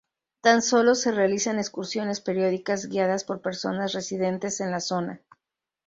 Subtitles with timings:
[0.41, 5.21] Tan solo se realizan excursiones periódicas guiadas por personas residentes en la zona.